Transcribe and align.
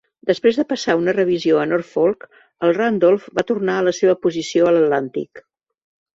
Després 0.27 0.55
de 0.59 0.63
passar 0.69 0.95
una 1.01 1.13
revisió 1.17 1.59
a 1.63 1.65
Norfolk, 1.73 2.25
el 2.69 2.73
Randolph 2.79 3.29
va 3.41 3.45
tornar 3.53 3.77
a 3.79 3.85
la 3.91 3.95
seva 4.01 4.19
posició 4.27 4.69
a 4.69 4.75
l'Atlàntic. 4.79 5.45